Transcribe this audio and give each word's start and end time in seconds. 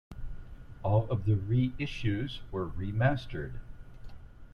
All 0.81 1.07
of 1.11 1.25
the 1.25 1.35
reissues 1.35 2.39
were 2.51 2.65
remastered. 2.65 3.51